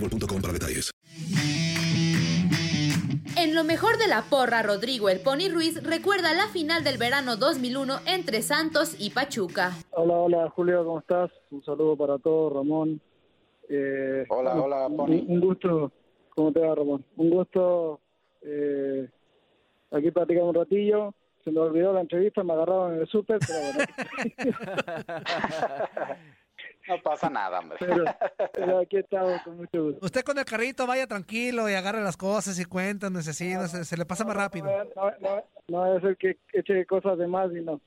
[0.00, 0.90] boostmobile.com para detalles.
[3.36, 7.36] En lo mejor de la porra, Rodrigo El Pony Ruiz recuerda la final del verano
[7.36, 9.72] 2001 entre Santos y Pachuca.
[9.92, 11.30] Hola, hola Julio, ¿cómo estás?
[11.50, 13.00] Un saludo para todos, Ramón.
[13.68, 15.24] Eh, Hola, un- hola, Pony.
[15.26, 15.92] un gusto,
[16.34, 17.04] ¿cómo te va, Ramón?
[17.16, 18.00] Un gusto
[18.42, 19.08] eh,
[19.90, 21.14] aquí platicar un ratillo.
[21.44, 23.84] Se me olvidó la entrevista, me agarraron en el súper, pero bueno.
[26.90, 27.78] No pasa nada, hombre.
[27.78, 28.04] pero,
[28.52, 30.04] pero aquí estamos con mucho gusto.
[30.04, 33.84] Usted con el carrito vaya tranquilo y agarre las cosas y cuéntanos así, no sé,
[33.84, 34.66] se le pasa más rápido.
[34.96, 37.80] No, no, no debe ser que eche cosas de más y no.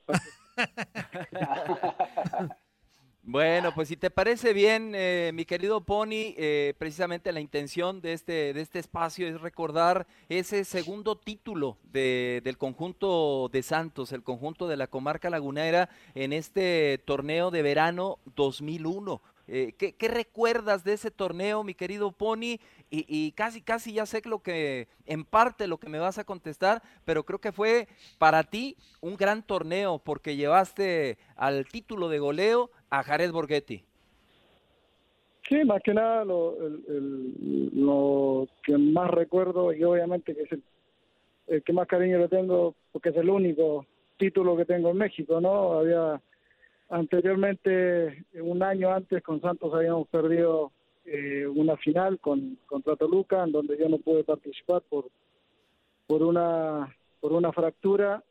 [3.26, 8.12] Bueno, pues si te parece bien, eh, mi querido Pony, eh, precisamente la intención de
[8.12, 14.22] este, de este espacio es recordar ese segundo título de- del conjunto de Santos, el
[14.22, 19.22] conjunto de la comarca lagunera en este torneo de verano 2001.
[19.46, 22.58] Eh, ¿qué, qué recuerdas de ese torneo, mi querido Pony?
[22.90, 26.24] Y, y casi, casi ya sé lo que, en parte lo que me vas a
[26.24, 32.18] contestar, pero creo que fue para ti un gran torneo porque llevaste al título de
[32.18, 33.82] goleo a Jared Borghetti.
[35.48, 41.62] Sí, más que nada lo, el- lo que más recuerdo y obviamente que es el,
[41.62, 45.74] que más cariño le tengo porque es el único título que tengo en México, ¿no?
[45.74, 46.20] Había
[46.88, 50.72] anteriormente, un año antes con Santos habíamos perdido
[51.04, 55.08] eh, una final con contra Toluca en donde yo no pude participar por
[56.06, 58.22] por una por una fractura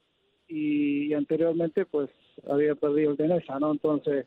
[0.47, 2.09] y, anteriormente pues
[2.49, 3.71] había perdido el Tenesa, ¿no?
[3.71, 4.25] Entonces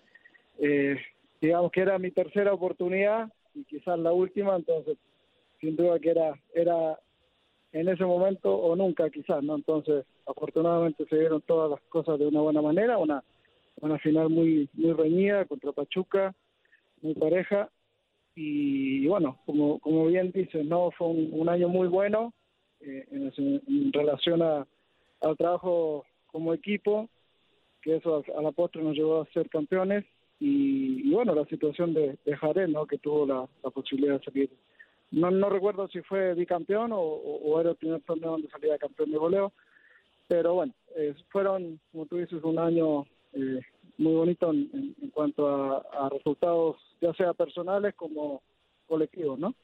[0.58, 0.96] eh,
[1.40, 4.96] digamos que era mi tercera oportunidad y quizás la última, entonces
[5.60, 6.98] sin duda que era era
[7.72, 9.56] en ese momento o nunca quizás, ¿no?
[9.56, 13.22] Entonces afortunadamente se dieron todas las cosas de una buena manera, una
[13.80, 16.34] una final muy muy reñida contra Pachuca,
[17.02, 17.70] muy pareja
[18.34, 22.34] y, bueno, como como bien dices, no fue un, año muy bueno
[22.80, 24.66] eh, en relación a,
[25.22, 27.08] al trabajo como equipo,
[27.80, 30.04] que eso a, a la postre nos llevó a ser campeones
[30.40, 32.86] y, y bueno, la situación de, de Jared, ¿no?
[32.86, 34.50] que tuvo la, la posibilidad de salir.
[35.10, 39.18] No, no recuerdo si fue bicampeón o, era el primer torneo donde salía campeón de
[39.18, 39.52] goleo,
[40.28, 43.60] pero bueno, eh, fueron, como tú dices, un año eh,
[43.98, 48.42] muy bonito en- en cuanto a, a resultados, ya sea personales como
[48.88, 49.54] colectivos, ¿no?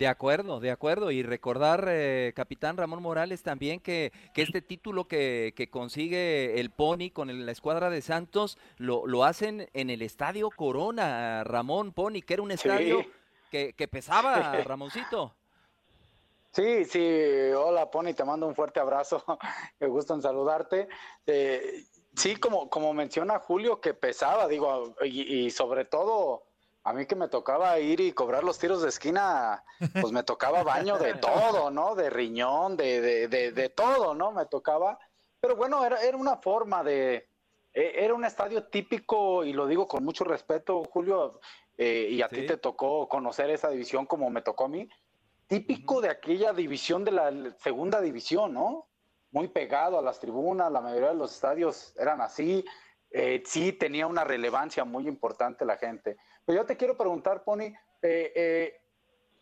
[0.00, 1.10] De acuerdo, de acuerdo.
[1.10, 6.70] Y recordar, eh, capitán Ramón Morales, también que, que este título que, que consigue el
[6.70, 11.92] Pony con el- la escuadra de Santos lo, lo hacen en el Estadio Corona, Ramón
[11.92, 13.04] Pony, que era un estadio
[13.50, 15.34] que, que pesaba, Ramoncito.
[16.52, 17.00] Sí, sí,
[17.54, 19.22] hola Pony, te mando un fuerte abrazo,
[19.80, 20.88] me gusta en saludarte.
[21.26, 21.84] Eh,
[22.16, 26.44] sí, como, como menciona Julio, que pesaba, digo, y, y sobre todo
[26.82, 29.62] A mí que me tocaba ir y cobrar los tiros de esquina,
[30.00, 31.14] pues me tocaba baño de
[31.60, 31.94] todo, ¿no?
[31.94, 34.32] De riñón, de, de, de, de todo, ¿no?
[34.32, 34.98] Me tocaba.
[35.40, 37.28] Pero bueno, era, era una forma de,
[37.74, 41.40] e- era un estadio típico, y lo digo con mucho respeto, Julio,
[41.76, 44.88] eh, y a ti te tocó conocer esa división como me tocó a mí,
[45.46, 48.86] típico de aquella división de la segunda división, ¿no?
[49.32, 52.64] Muy pegado a las tribunas, la mayoría de los estadios eran así,
[53.10, 56.16] eh, sí tenía una relevancia muy importante la gente.
[56.44, 57.72] Pero yo te quiero preguntar, Pony,
[58.02, 58.80] eh, eh,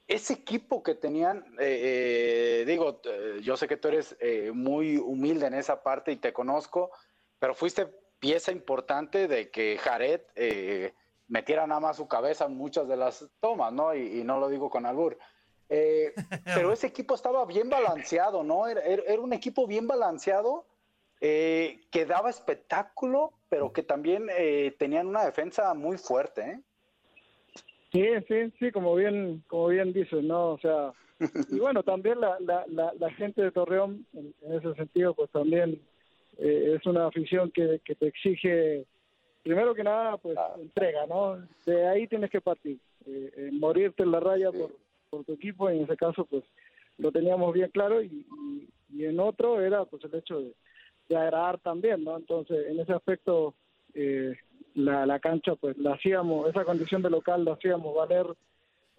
[0.07, 3.01] ese equipo que tenían, eh, digo,
[3.43, 4.17] yo sé que tú eres
[4.55, 6.91] muy humilde en esa parte y te conozco,
[7.39, 7.87] pero fuiste
[8.19, 10.23] pieza importante de que Jared
[11.29, 13.95] metiera nada más su cabeza en muchas de las tomas, ¿no?
[13.95, 15.19] Y, y no lo digo con albur.
[15.69, 16.15] Eh,
[16.45, 18.67] pero ese equipo estaba bien balanceado, ¿no?
[18.67, 20.67] Era, era- era un equipo bien balanceado
[21.21, 26.61] eh, que daba espectáculo, pero que también eh, tenían una defensa muy fuerte, ¿eh?
[27.93, 30.51] Sí, sí, sí, como bien, como bien dices, ¿no?
[30.51, 30.93] O sea,
[31.51, 35.31] y bueno, también la, la, la, la gente de Torreón, en, en ese sentido, pues
[35.31, 35.81] también
[36.39, 38.85] eh, es una afición que, que te exige,
[39.43, 41.39] primero que nada, pues entrega, ¿no?
[41.65, 44.77] De ahí tienes que partir, eh, eh, morirte en la raya por,
[45.09, 46.45] por tu equipo, y en ese caso, pues
[46.99, 50.53] lo teníamos bien claro, y, y, y en otro era pues el hecho de,
[51.09, 52.17] de agradar también, ¿no?
[52.17, 53.55] Entonces, en ese aspecto,
[53.95, 54.35] eh,
[54.75, 58.27] la, la cancha, pues la hacíamos, esa condición de local la hacíamos valer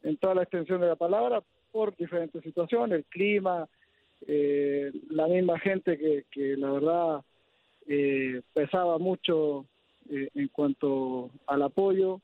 [0.03, 3.67] en toda la extensión de la palabra por diferentes situaciones, el clima,
[4.27, 7.21] eh, la misma gente que, que la verdad
[7.87, 9.65] eh, pesaba mucho
[10.09, 12.19] eh, en cuanto al apoyo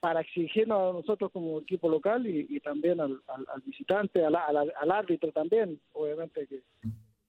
[0.00, 4.36] para exigirnos a nosotros como equipo local y, y también al, al- al visitante, al,
[4.36, 6.60] al- al árbitro también, obviamente que,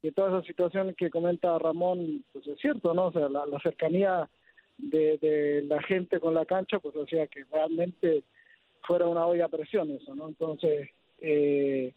[0.01, 3.07] que todas esas situaciones que comenta Ramón, pues es cierto, ¿no?
[3.07, 4.29] O sea, la, la cercanía
[4.77, 8.23] de, de la gente con la cancha, pues hacía que realmente
[8.83, 10.27] fuera una olla a presión eso, ¿no?
[10.27, 10.89] Entonces,
[11.19, 11.93] eh,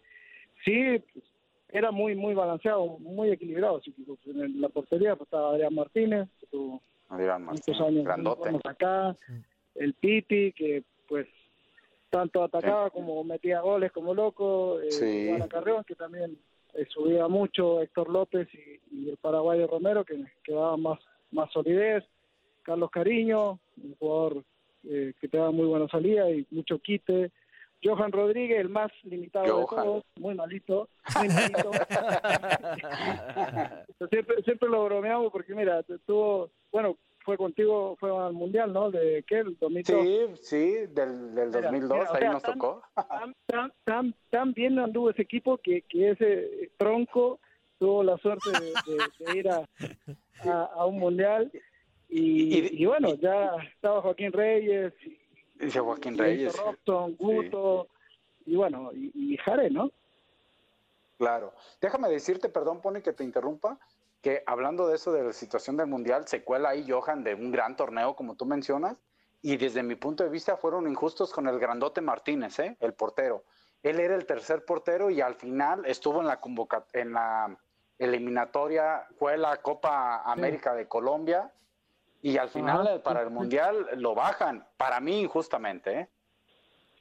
[0.64, 1.25] sí, pues,
[1.69, 3.76] era muy, muy balanceado, muy equilibrado.
[3.76, 8.05] Así que, pues, en la portería pues, estaba Adrián Martínez, que tuvo Adrián Martínez, años
[8.05, 8.50] grandote.
[8.64, 9.14] acá,
[9.75, 11.26] el Piti, que pues
[12.08, 15.29] tanto atacaba como metía goles como loco, eh, Sí.
[15.29, 16.37] Juan Carreón, que también
[16.75, 20.99] eh, subía mucho, Héctor López y, y el paraguayo Romero, que, que daba más,
[21.31, 22.05] más solidez,
[22.62, 24.44] Carlos Cariño, un jugador
[24.84, 27.31] eh, que te daba muy buena salida y mucho quite,
[27.82, 29.84] Johan Rodríguez, el más limitado Johan.
[29.84, 30.88] de todos, muy malito,
[31.19, 31.70] muy malito.
[34.11, 38.90] siempre, siempre lo bromeamos porque mira, tuvo, bueno, fue contigo, fue al mundial, ¿no?
[38.90, 40.02] De qué, el 2002.
[40.02, 42.82] Sí, sí, del, del Mira, 2002, mira, ahí sea, nos tan- tocó.
[42.94, 47.38] Tan, tan, tan, tan bien anduvo ese equipo que, que ese tronco
[47.78, 49.64] tuvo la suerte de, de- de ir a,
[50.44, 51.50] a, a un mundial
[52.08, 54.93] y, y bueno, ya estaba Joaquín Reyes,
[55.55, 56.56] Dice Joaquín Reyes.
[56.56, 57.88] Robson, Guto
[58.46, 59.90] y bueno, y, y Jare, ¿no?
[61.19, 61.52] Claro.
[61.82, 63.78] Déjame decirte, perdón, Pone, que te interrumpa,
[64.22, 67.50] que hablando de eso de la situación del Mundial, se cuela ahí Johan de un
[67.50, 68.96] gran torneo, como tú mencionas,
[69.43, 72.76] y desde mi punto de vista fueron injustos con el grandote Martínez, ¿eh?
[72.81, 73.44] el portero.
[73.82, 77.56] Él era el tercer portero y al final estuvo en la convoca en la
[77.99, 81.50] eliminatoria, fue la Copa América de Colombia,
[82.23, 83.02] y al final Ajá.
[83.02, 86.08] para el Mundial lo bajan, para mí injustamente, ¿eh?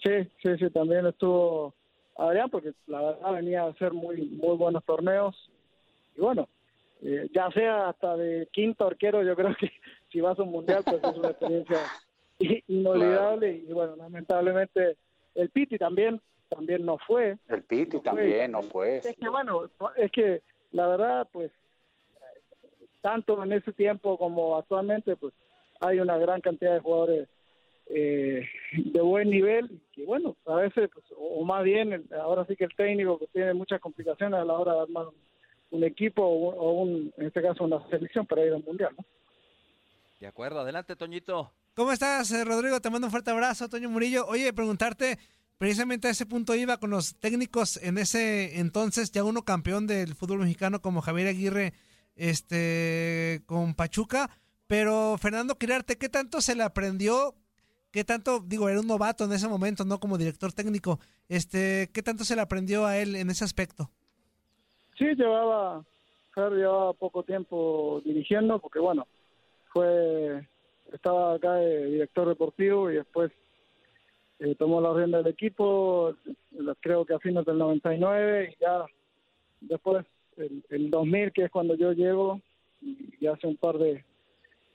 [0.01, 1.73] Sí, sí, sí, también estuvo
[2.19, 5.35] Adrián, porque la verdad venía a hacer muy, muy buenos torneos.
[6.15, 6.47] Y bueno,
[7.01, 9.71] eh, ya sea hasta de quinto arquero, yo creo que
[10.11, 11.79] si vas a un mundial, pues es una experiencia
[12.67, 13.63] inolvidable.
[13.67, 14.97] Y bueno, lamentablemente
[15.35, 17.37] el Piti también, también no fue.
[17.47, 18.97] El Piti No fue, también, no fue.
[18.97, 20.41] Es que bueno, es que
[20.71, 21.51] la verdad, pues,
[23.01, 25.33] tanto en ese tiempo como actualmente, pues,
[25.79, 27.29] hay una gran cantidad de jugadores
[27.91, 32.65] eh, de buen nivel que bueno, a veces, pues, o, más bien, ahora sí que
[32.65, 35.28] el técnico que tiene muchas complicaciones a la hora de armar un,
[35.71, 38.93] un equipo o, un- o un, en este caso una selección para ir al mundial,
[38.97, 39.05] ¿no?
[40.19, 41.51] De acuerdo, adelante, Toñito.
[41.75, 42.79] ¿Cómo estás, eh, Rodrigo?
[42.81, 44.25] Te mando un fuerte abrazo, Toño Murillo.
[44.27, 45.17] Oye, preguntarte,
[45.57, 50.15] precisamente a ese punto iba con los técnicos en ese entonces, ya uno campeón del
[50.15, 51.73] fútbol mexicano como Javier Aguirre,
[52.15, 54.29] este, con Pachuca,
[54.67, 57.35] pero Fernando Quirarte, ¿qué tanto se le aprendió?
[57.91, 62.03] ¿Qué tanto, digo, era un novato en ese momento, no como director técnico, este, ¿qué
[62.03, 63.89] tanto se le aprendió a él en ese aspecto?
[64.99, 65.81] Sí, llevaba,
[66.35, 69.07] Fer llevaba poco tiempo dirigiendo, porque bueno,
[69.71, 70.45] fue,
[70.91, 73.31] estaba acá de director deportivo y después
[74.39, 76.13] eh, tomó la rienda del equipo,
[76.81, 78.85] creo que a fines del 99 y ya
[79.61, 82.41] después el, el 2000, que es cuando yo llego,
[82.81, 84.03] y hace un par de,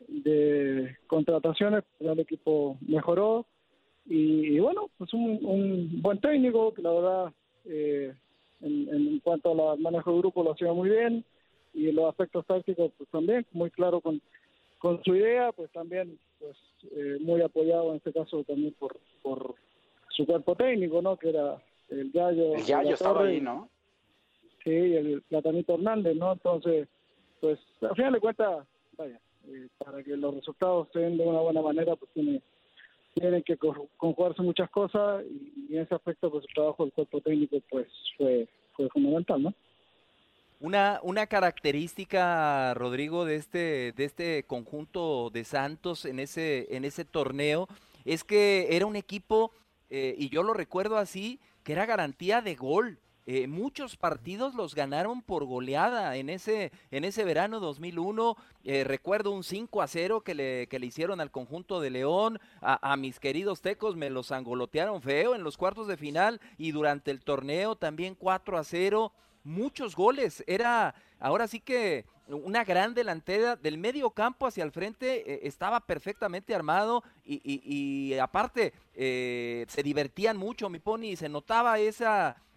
[0.08, 3.44] de contrataciones, ya el equipo mejoró
[4.06, 7.32] Y, bueno, pues un, un, buen técnico que la verdad
[7.66, 8.14] eh,
[8.64, 11.24] en, en, cuanto al manejo de grupo lo hacía muy bien
[11.72, 14.20] y los aspectos tácticos pues también muy claro con,
[14.78, 16.56] con su idea, pues también pues
[16.92, 19.54] eh, muy apoyado en este caso también por, por
[20.10, 21.16] su cuerpo técnico, ¿no?
[21.16, 22.54] Que era el Gallo.
[22.54, 23.68] El Gallo estaba ahí, ¿no?
[24.62, 26.32] Sí, el Platanito Hernández, ¿no?
[26.32, 26.88] Entonces,
[27.40, 28.66] pues al final de cuentas,
[28.96, 32.40] vaya, eh, para que los resultados se den de una buena manera, pues tiene,
[33.14, 37.58] tienen que conjugarse muchas cosas y, en ese aspecto, pues el trabajo del cuerpo técnico,
[37.70, 39.54] pues fue, fue fundamental, ¿no?
[40.60, 47.04] Una, una característica, Rodrigo, de este, de este conjunto de Santos en ese, en ese
[47.04, 47.68] torneo
[48.04, 49.50] es que era un equipo,
[49.90, 52.98] eh, y yo lo recuerdo así, que era garantía de gol.
[53.26, 58.36] Eh, muchos partidos los ganaron por goleada en ese, en ese verano 2001.
[58.64, 62.38] Eh, recuerdo un 5 a 0 que le, que le hicieron al conjunto de León.
[62.60, 67.10] A, mis queridos tecos me los angolotearon feo en los cuartos de final y durante
[67.10, 69.12] el torneo también 4 a 0
[69.42, 70.44] muchos goles.
[70.46, 75.80] Era ahora sí que una gran delantera del medio campo hacia el frente, eh, estaba
[75.80, 82.36] perfectamente armado y, aparte se divertían mucho, mi pony, se notaba esa,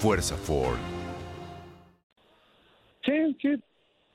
[0.00, 0.78] Fuerza Ford.
[3.04, 3.62] Sí, sí.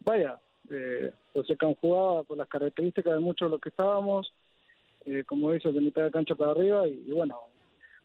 [0.03, 0.39] Vaya,
[0.71, 4.33] eh, pues se conjugaba por las características de muchos de los que estábamos,
[5.05, 7.39] eh, como dices, de mitad de cancha para arriba, y, y, bueno,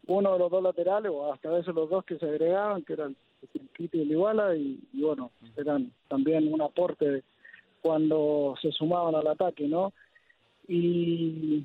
[0.07, 2.93] uno de los dos laterales, o hasta a veces los dos que se agregaban, que
[2.93, 3.17] eran
[3.55, 7.23] y el Iguala y, bueno, eran también un aporte
[7.81, 9.95] cuando se sumaban al ataque, ¿no?
[10.69, 11.65] Y,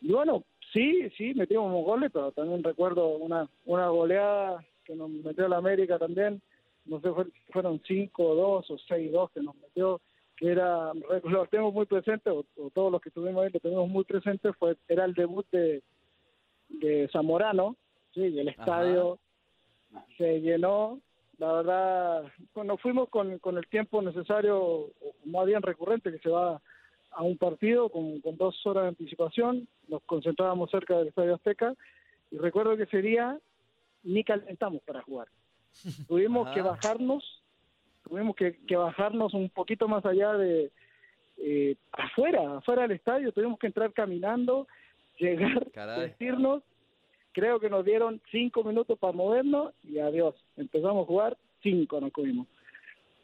[0.00, 0.42] bueno,
[0.72, 5.98] sí, sí, metíamos goles, pero también recuerdo una, una goleada que nos metió la América
[5.98, 6.40] también,
[6.84, 7.08] no sé,
[7.52, 10.00] fueron 5-2 o 6-2 que nos metió,
[10.36, 14.04] que era, lo tenemos muy presente, o, todos los que estuvimos ahí lo tenemos muy
[14.04, 15.82] presente, fue era el debut de,
[16.68, 17.76] de Zamorano,
[18.14, 19.18] sí, el estadio
[20.16, 21.00] se llenó.
[21.38, 24.90] La verdad, cuando fuimos con, con el tiempo necesario,
[25.24, 26.60] más bien recurrente, que se va
[27.10, 31.74] a un partido con, con dos horas de anticipación, nos concentrábamos cerca del Estadio Azteca,
[32.30, 33.38] y recuerdo que ese día
[34.02, 35.28] ni calentamos para jugar.
[36.08, 37.42] Tuvimos que bajarnos,
[38.08, 40.70] tuvimos que, que, bajarnos un poquito más allá de
[41.38, 44.66] eh, afuera, afuera del estadio, tuvimos que entrar caminando,
[45.18, 46.62] llegar, vestirnos
[47.32, 50.34] creo que nos dieron cinco minutos para movernos y adiós.
[50.56, 52.46] Empezamos a jugar, cinco nos comimos.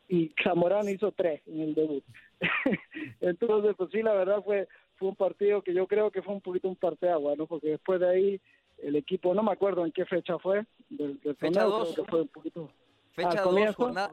[0.08, 2.04] Y Zamorano hizo tres en el debut.
[3.20, 4.66] Entonces, pues sí, la verdad fue
[4.98, 7.46] fue un partido que yo creo que fue un poquito un parteagua, ¿no?
[7.46, 8.40] Porque después de ahí
[8.82, 11.94] el equipo, no me acuerdo en qué fecha fue, del, fecha dos.
[12.08, 12.70] fue un poquito...
[13.12, 14.12] Fecha 2, jornada,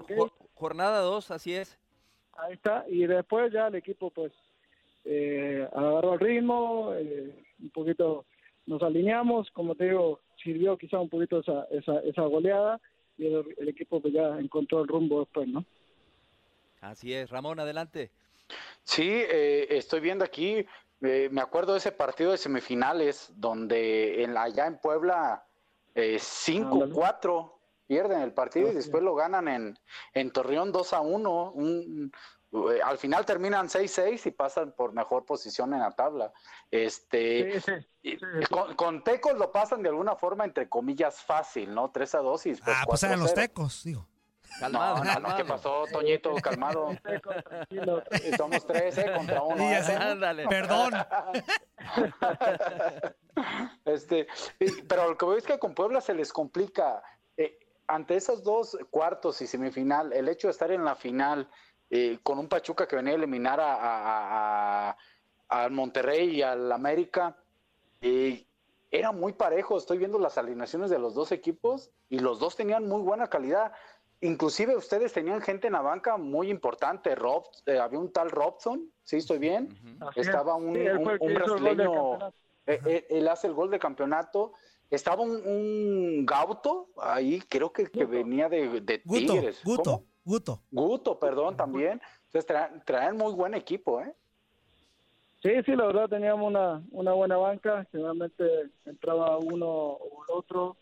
[0.56, 1.78] jornada 2, así es.
[2.38, 4.34] Ahí está, y después ya el equipo pues
[5.04, 8.26] eh, agarró el ritmo, eh, un poquito
[8.66, 12.82] nos alineamos, como te digo, sirvió quizá un poquito esa, esa, esa goleada
[13.18, 15.64] y el, equipo pues ya encontró el rumbo después, ¿no?
[16.82, 18.12] Así es, Ramón, adelante.
[18.84, 20.66] Sí, eh, estoy viendo aquí,
[21.06, 25.46] eh, me acuerdo de ese partido de semifinales donde en, allá en Puebla
[25.96, 27.52] 5-4 eh,
[27.88, 29.80] pierden el partido y después lo ganan en,
[30.14, 32.12] en Torreón 2 a 1, un,
[32.52, 36.32] eh, al final terminan 6-6 y pasan por mejor posición en la tabla.
[36.72, 37.62] Este,
[38.76, 41.92] con, Tecos lo pasan de alguna forma, entre comillas, fácil, ¿no?
[41.92, 42.76] 3 a 2 y después.
[42.80, 44.08] Ah, pues eran los Tecos, digo.
[44.60, 46.34] Calmado, no, no, ¿qué pasó, Toñito?
[46.36, 46.90] Calmado.
[48.38, 49.12] Somos tres, ¿eh?
[49.16, 49.72] Contra uno.
[49.72, 50.46] ¿eh?
[50.50, 50.94] Perdón.
[53.86, 54.28] este,
[54.88, 57.04] pero lo que veo es que con Puebla se les complica.
[57.38, 61.50] Eh, ante esos dos cuartos y semifinal, el hecho de estar en la final
[61.90, 64.98] eh, con un Pachuca que venía a eliminar a,
[65.50, 67.38] al Monterrey y al América.
[68.02, 68.46] Eh,
[68.92, 72.88] era muy parejo, estoy viendo las alineaciones de los dos equipos y los dos tenían
[72.88, 73.74] muy buena calidad.
[74.22, 78.90] Inclusive ustedes tenían gente en la banca muy importante, Rob, eh, había un tal Robson,
[79.04, 79.78] sí, estoy bien,
[80.16, 82.32] estaba un, brasileño,
[82.66, 84.54] él, hace el gol de campeonato,
[84.90, 89.62] estaba un, Gauto ahí, creo que, que venía de, de Tigres.
[89.64, 90.06] Guto.
[90.26, 90.64] Guto.
[90.72, 92.02] Guto, perdón, también.
[92.34, 94.14] Entonces traen, muy buen equipo, ¿eh?
[95.42, 100.76] Sí, sí, la verdad teníamos una, una buena banca, generalmente entraba uno o el otro,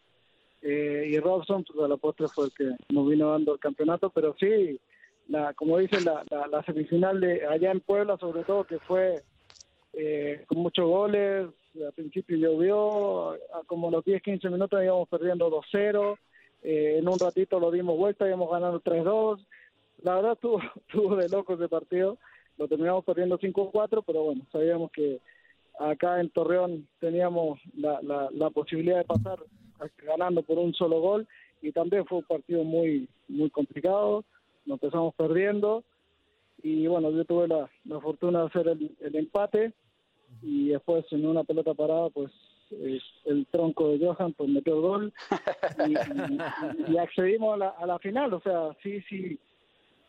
[0.66, 4.10] eh, y Robson, pues a la postre fue el que nos vino dando el campeonato,
[4.10, 4.80] pero sí,
[5.28, 9.24] la, como dice la, la, la semifinal de allá en Puebla, sobre todo, que fue
[9.92, 11.50] eh, con muchos goles,
[11.86, 16.18] al principio llovió, como los 10, 15 minutos íbamos perdiendo 2-0,
[16.64, 19.46] eh, en un ratito lo dimos vuelta, íbamos ganando 3-2,
[20.04, 22.18] la verdad estuvo, estuvo de loco ese partido,
[22.58, 25.20] lo terminamos perdiendo 5-4, pero bueno, sabíamos que
[25.78, 29.40] acá en Torreón teníamos la, la, la posibilidad de pasar
[30.04, 31.28] ganando por un solo gol
[31.62, 34.24] y también fue un partido muy muy complicado,
[34.66, 35.84] nos empezamos perdiendo
[36.62, 39.74] y bueno, yo tuve la, la fortuna de hacer el, empate
[40.42, 42.32] y después en una pelota parada pues
[43.26, 45.14] el tronco de Johan pues metió el gol
[46.88, 49.38] y accedimos a la, a la final, o sea, sí, sí,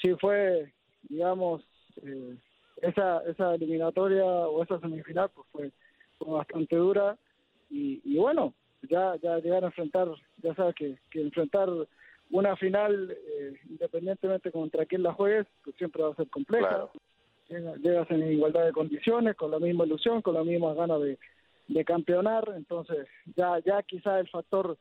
[0.00, 0.72] sí fue,
[1.08, 1.62] digamos,
[2.02, 2.36] eh,
[2.80, 5.70] esa, esa eliminatoria o esa semifinal pues fue,
[6.18, 7.16] fue bastante dura
[7.70, 8.54] y, y bueno,
[8.88, 10.08] ya, ya llegar a enfrentar,
[10.42, 11.68] ya sabes que, que enfrentar
[12.30, 16.68] una final, eh, independientemente contra quién la juegues, pues siempre va a ser compleja.
[17.48, 21.18] Llega- Llegas en igualdad de condiciones, con la misma ilusión, con las mismas ganas de,
[21.68, 24.76] de campeonar, entonces ya, ya quizá el factor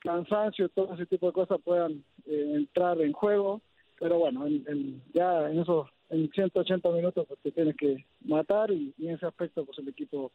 [0.00, 3.60] cansancio y todo ese tipo de cosas puedan eh, entrar en juego,
[3.98, 8.70] pero bueno, en, en- ya en esos en 180 minutos pues te tienes que matar
[8.70, 10.32] y, y en ese aspecto pues el equipo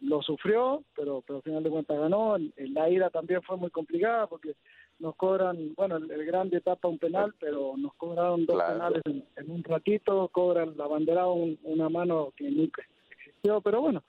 [0.00, 2.36] lo sufrió, pero, pero al final de cuentas ganó.
[2.36, 4.54] En- en la ida también fue muy complicada porque
[4.98, 9.24] nos cobran, bueno, el, el grande tapa un penal, pero nos cobraron dos penales en,
[9.36, 14.02] en un ratito, cobran la bandera un- una mano que nunca existió, pero bueno,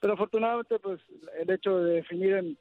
[0.00, 1.00] pero afortunadamente pues
[1.38, 2.58] el hecho de definir en,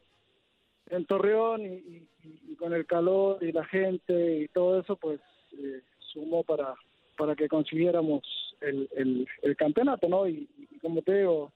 [0.89, 2.07] en Torreón y, y-
[2.51, 5.19] y con el calor y la gente y todo eso pues
[5.53, 6.74] eh, sumó para
[7.17, 8.22] para que consiguiéramos
[8.60, 10.27] el, el, el campeonato, ¿no?
[10.27, 11.53] Y, y como te digo,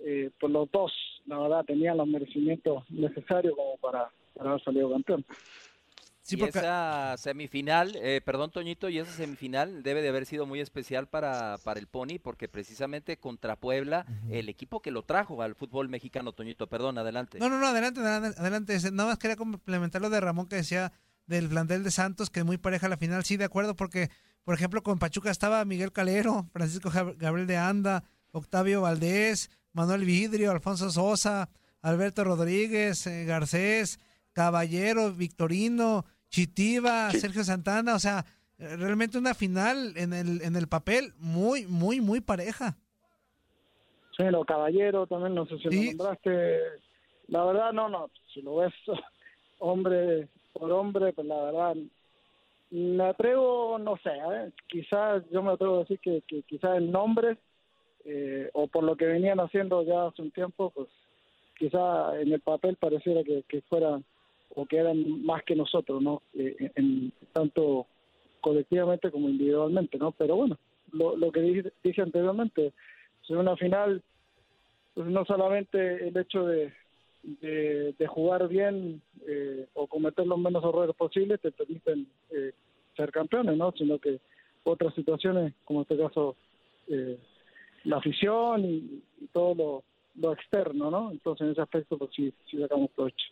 [0.00, 0.92] eh, pues los dos,
[1.26, 5.24] la verdad, tenían los merecimientos necesarios como para, para haber salido campeón.
[6.30, 11.08] y esa semifinal, eh, perdón Toñito, y esa semifinal debe de haber sido muy especial
[11.08, 15.88] para, para el Pony, porque precisamente contra Puebla, el equipo que lo trajo al fútbol
[15.88, 17.38] mexicano, Toñito, perdón, adelante.
[17.38, 18.78] No, no, no, adelante, adelante.
[18.92, 20.92] Nada más quería complementar lo de Ramón que decía
[21.26, 23.24] del plantel de Santos, que es muy pareja la final.
[23.24, 24.10] Sí, de acuerdo, porque,
[24.44, 30.50] por ejemplo, con Pachuca estaba Miguel Calero, Francisco Gabriel de Anda, Octavio Valdés, Manuel Vidrio,
[30.50, 31.48] Alfonso Sosa,
[31.82, 34.00] Alberto Rodríguez, eh, Garcés,
[34.32, 37.94] Caballero, Victorino, Chitiba, Sergio Santana.
[37.94, 38.24] O sea,
[38.58, 42.76] realmente una final en el, en el papel muy, muy, muy pareja.
[44.16, 46.58] Sí, lo caballero también, no sé si lo nombraste.
[47.28, 48.74] La verdad, no, no, si lo ves
[49.60, 51.76] hombre por hombre, pues la verdad,
[52.70, 54.50] me atrevo, no sé, ¿eh?
[54.66, 57.38] quizás yo me atrevo a decir que, que quizás en nombres,
[58.04, 60.88] eh, o por lo que venían haciendo ya hace un tiempo, pues
[61.58, 64.04] quizás en el papel pareciera que, que fueran
[64.54, 66.22] o que eran más que nosotros, ¿no?
[66.34, 67.86] Eh, en, tanto
[68.40, 70.12] colectivamente como individualmente, ¿no?
[70.12, 70.58] Pero bueno,
[70.92, 72.72] lo, lo que dije, dije anteriormente,
[73.28, 74.02] en una final,
[74.94, 76.72] pues no solamente el hecho de,
[77.22, 82.52] de, de jugar bien eh, o cometer los menos errores posibles te permiten eh,
[82.96, 83.72] ser campeones, ¿no?
[83.72, 84.20] Sino que
[84.64, 86.36] otras situaciones, como este caso
[86.88, 87.18] eh,
[87.84, 89.82] la afición y, todo
[90.14, 91.10] lo, externo, ¿no?
[91.12, 93.26] Entonces en ese aspecto pues sí, sí sacamos provecho.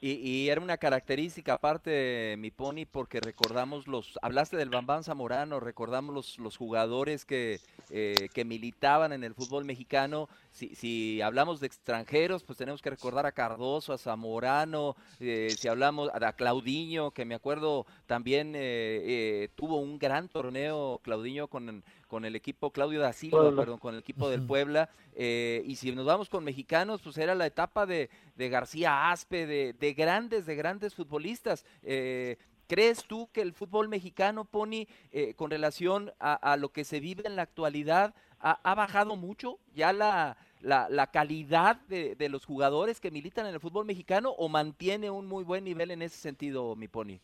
[0.00, 5.58] Y, y era una característica aparte, mi Pony, porque recordamos los, hablaste del Bambán Zamorano,
[5.58, 7.58] recordamos los, los jugadores que,
[7.90, 10.28] eh, que militaban en el fútbol mexicano.
[10.58, 15.68] Si, si hablamos de extranjeros, pues tenemos que recordar a Cardoso, a Zamorano, eh, si
[15.68, 18.60] hablamos a, a Claudiño, que me acuerdo también eh,
[19.04, 23.62] eh, tuvo un gran torneo Claudiño con, con el equipo Claudio da Silva, Puebla.
[23.62, 24.90] perdón, con el equipo del Puebla.
[25.14, 29.46] eh, y si nos vamos con mexicanos, pues era la etapa de, de García Aspe,
[29.46, 31.64] de, de grandes, de grandes futbolistas.
[31.82, 36.84] Eh, ¿Crees tú que el fútbol mexicano, Pony, eh, con relación a, a lo que
[36.84, 42.14] se vive en la actualidad, ha, ha bajado mucho ya la, la, la calidad de,
[42.14, 45.90] de los jugadores que militan en el fútbol mexicano o mantiene un muy buen nivel
[45.90, 47.18] en ese sentido, mi Pony?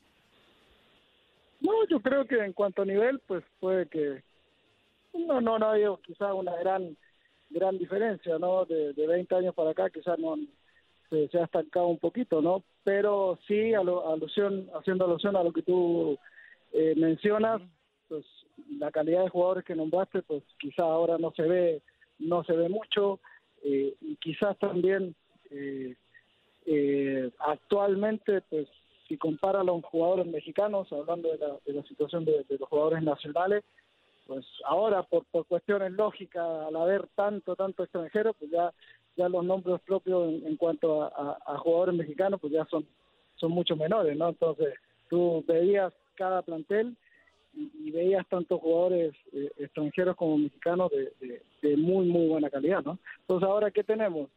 [1.61, 4.23] No, yo creo que en cuanto a nivel, pues puede que
[5.15, 6.97] no, no, no ha habido quizás una gran
[7.51, 8.65] gran diferencia, ¿no?
[8.65, 10.37] De, de 20 años para acá quizás no
[11.09, 12.65] se, se ha estancado un poquito, ¿no?
[12.83, 16.19] Pero sí, alu- alusión, haciendo alusión a lo que tú
[16.73, 17.63] eh, mencionas,
[18.09, 18.25] pues
[18.79, 21.83] la calidad de jugadores que nombraste, pues quizás ahora no se ve,
[22.19, 23.21] no se ve mucho,
[23.63, 25.15] eh, y quizás también
[25.51, 25.95] eh,
[26.67, 28.69] eh, actualmente, pues
[29.09, 33.03] si compara a los jugadores mexicanos, hablando de la, de la situación de, los jugadores
[33.03, 33.63] nacionales,
[34.27, 38.73] pues ahora por, por cuestiones lógicas, al haber tanto, tanto extranjero, pues ya,
[39.17, 42.87] ya los nombres propios en, cuanto a, a- a jugadores mexicanos, pues ya son,
[43.37, 44.31] son mucho menores, ¿no?
[44.31, 44.75] Entonces,
[45.11, 46.97] tú veías cada plantel
[47.57, 52.51] y, y veías tantos jugadores eh, extranjeros como mexicanos de, de, de muy, muy buena
[52.51, 52.99] calidad, ¿no?
[53.21, 54.29] Entonces, ahora, ¿qué tenemos?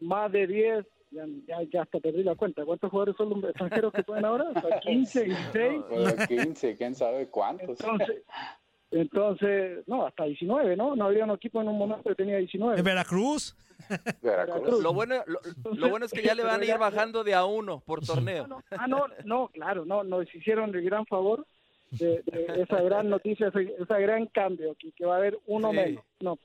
[0.00, 2.64] Más de 10, ya, ya, ya hasta perdí la cuenta.
[2.64, 4.46] ¿Cuántos jugadores son los extranjeros que pueden ahora?
[4.54, 5.82] Hasta 15, 16.
[5.88, 7.80] Pues 15, quién sabe cuántos.
[7.80, 8.22] Entonces,
[8.90, 10.96] entonces, no, hasta 19, ¿no?
[10.96, 12.78] No había un equipo en un momento que tenía 19.
[12.78, 13.56] ¿En Veracruz?
[14.22, 14.82] Veracruz.
[14.82, 15.40] Lo bueno, lo,
[15.74, 18.46] lo bueno es que ya le van a ir bajando de a uno por torneo.
[18.70, 21.46] Ah, no, no, claro, no, nos hicieron el gran favor
[21.98, 25.70] de, de esa gran noticia, ese, ese gran cambio, que, que va a haber uno
[25.70, 25.76] Sí.
[25.76, 26.04] menos.
[26.20, 26.38] No,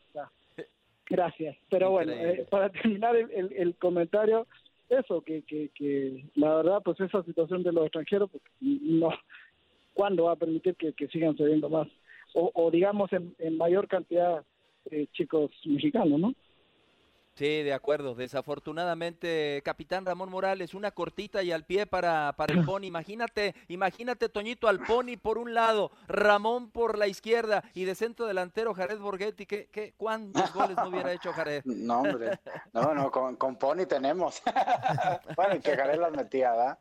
[1.09, 1.55] gracias.
[1.69, 4.45] Pero bueno, eh, para terminar el, el- el comentario,
[4.89, 9.09] eso, que, que, que la verdad, pues esa situación de los extranjeros, pues, no,
[9.93, 11.87] ¿cuándo va a permitir que, que sigan subiendo más?
[12.33, 14.43] O, o digamos, en, en mayor cantidad
[14.91, 16.33] eh, chicos mexicanos, ¿no?
[17.37, 18.15] Sí, de acuerdo.
[18.15, 22.85] Desafortunadamente, capitán Ramón Morales, una cortita y al pie para, para el Pony.
[22.85, 28.25] Imagínate, imagínate, Toñito, al Pony por un lado, Ramón por la izquierda y de centro
[28.25, 29.45] delantero Jared Borghetti.
[29.45, 31.63] ¿Qué, qué, ¿Cuántos goles no hubiera hecho Jared?
[31.87, 32.39] No, hombre.
[32.73, 34.41] No, no, con, con Pony tenemos.
[35.35, 36.79] bueno, y que Jared las metía, ¿verdad?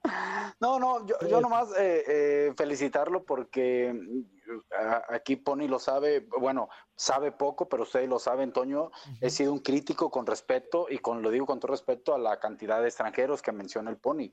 [0.59, 3.95] No, no, yo, yo nomás eh, eh, felicitarlo porque
[5.09, 8.91] aquí Pony lo sabe, bueno, sabe poco, pero ustedes lo saben, Toño.
[9.21, 12.39] He sido un crítico con respeto y con lo digo con todo respeto a la
[12.39, 14.33] cantidad de extranjeros que menciona el Pony.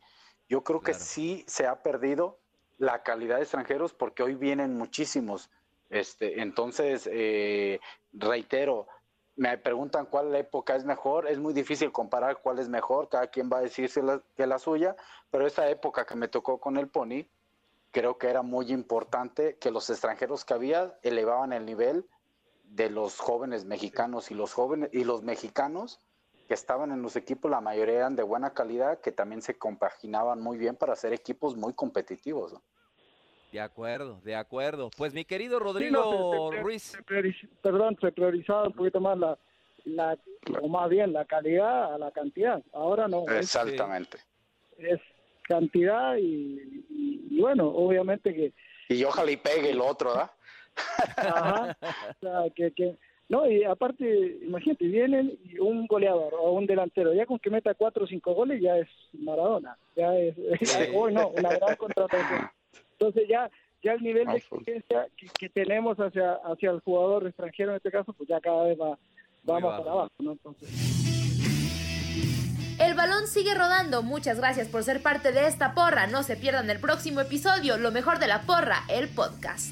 [0.49, 2.39] Yo creo que sí se ha perdido
[2.77, 5.49] la calidad de extranjeros porque hoy vienen muchísimos.
[5.89, 7.79] Este, entonces, eh,
[8.11, 8.87] reitero,
[9.35, 13.49] me preguntan cuál época es mejor, es muy difícil comparar cuál es mejor, cada quien
[13.51, 14.95] va a decirse la- que la suya,
[15.31, 17.25] pero esta época que me tocó con el Pony,
[17.93, 22.05] creo que era muy importante que los extranjeros que había elevaban el nivel
[22.63, 25.99] de los jóvenes mexicanos y los jóvenes y los mexicanos
[26.47, 30.41] que estaban en los equipos, la mayoría eran de buena calidad, que también se compaginaban
[30.41, 32.51] muy bien para ser equipos muy competitivos.
[32.53, 32.61] ¿no?
[33.51, 34.89] De acuerdo, de acuerdo.
[34.97, 36.83] Pues mi querido Sí, Rodrigo no, se- se- Ruiz.
[36.83, 39.37] se prioriz- perdón, se priorizaba un poquito más la,
[39.85, 40.17] la,
[40.61, 42.61] o más bien la calidad a la cantidad.
[42.73, 43.25] Ahora no.
[43.27, 44.17] es- Exactamente.
[44.79, 44.99] Es,
[45.47, 46.23] cantidad y,
[46.89, 48.53] y- y bueno, obviamente que,
[48.89, 50.31] Y ojalá y pegue el otro, ¿verdad?
[51.17, 52.95] ajá, o sea, que, que,
[53.29, 57.73] no, y aparte, imagínate, vienen y un goleador o un delantero, ya con que meta
[57.73, 62.49] cuatro o cinco goles ya es Maradona, ya es, ya- hoy no, una gran contratación.
[62.99, 63.49] Entonces ya,
[63.83, 67.91] ya el nivel de exigencia que, que tenemos hacia, hacia el jugador extranjero en este
[67.91, 68.97] caso, pues ya cada vez va,
[69.49, 70.31] va más para abajo, ¿no?
[70.33, 70.69] Entonces,
[72.93, 74.03] El balón sigue rodando.
[74.03, 76.05] Muchas gracias por ser parte de esta porra.
[76.05, 79.71] No se pierdan el próximo episodio, lo mejor de la porra, el podcast.